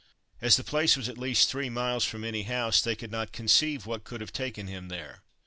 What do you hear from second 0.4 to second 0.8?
As the